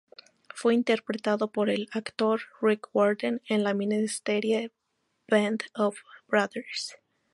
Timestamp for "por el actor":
1.51-2.41